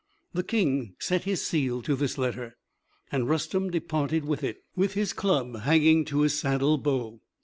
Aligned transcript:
The 0.33 0.41
King 0.41 0.95
set 0.97 1.25
his 1.25 1.45
seal 1.45 1.83
to 1.83 1.95
this 1.95 2.17
letter, 2.17 2.57
and 3.11 3.27
Rustem 3.29 3.69
departed 3.69 4.25
with 4.25 4.43
it, 4.43 4.63
with 4.75 4.95
his 4.95 5.13
club 5.13 5.59
hanging 5.59 6.05
to 6.05 6.21
his 6.21 6.33
saddlebow. 6.33 7.19